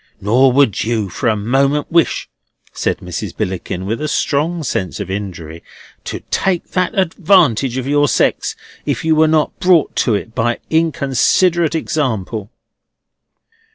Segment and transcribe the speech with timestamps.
[0.19, 2.27] Nor would you for a moment wish,"
[2.73, 3.37] said Mrs.
[3.37, 5.61] Billickin, with a strong sense of injury,
[6.05, 10.57] "to take that advantage of your sex, if you were not brought to it by
[10.71, 12.49] inconsiderate example."